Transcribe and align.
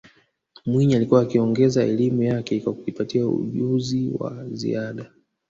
mwinyi 0.65 0.95
alikuwa 0.95 1.21
akiongeza 1.21 1.83
elimu 1.83 2.21
yake 2.23 2.59
kwa 2.59 2.73
kujipatia 2.73 3.27
ujunzi 3.27 4.09
wa 4.19 4.45
ziada 4.51 5.11